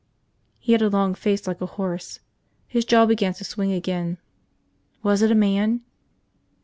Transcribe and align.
He 0.57 0.71
had 0.71 0.81
a 0.81 0.89
long 0.89 1.13
face 1.13 1.45
like 1.45 1.61
a 1.61 1.67
horse. 1.77 2.21
His 2.67 2.85
jaw 2.85 3.05
began 3.05 3.35
to 3.35 3.43
swing 3.43 3.71
again. 3.71 4.17
"Was 5.03 5.21
it 5.21 5.29
a 5.29 5.35
man?" 5.35 5.81